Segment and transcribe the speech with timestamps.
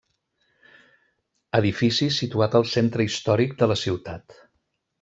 [1.59, 4.41] Edifici situat al centre històric de la ciutat.